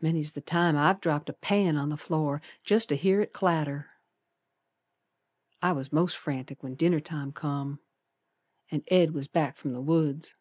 [0.00, 3.90] Many's the time I've dropped a pan on the floor Jest to hear it clatter.
[5.60, 7.78] I was most frantic when dinner time come
[8.70, 10.34] An' Ed was back from the woods.